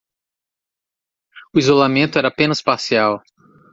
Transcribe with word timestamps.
O 1.53 1.59
isolamento 1.59 2.17
era 2.17 2.29
apenas 2.29 2.59
parcial 2.59 3.21